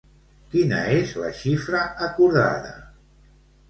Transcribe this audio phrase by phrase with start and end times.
[0.53, 2.77] Quina és la xifra acordada?